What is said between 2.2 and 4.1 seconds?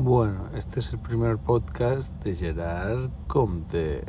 de Gerard Comte.